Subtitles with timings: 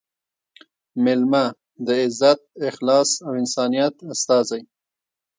[1.03, 1.45] مېلمه–
[1.85, 4.61] د عزت، اخلاص او انسانیت استازی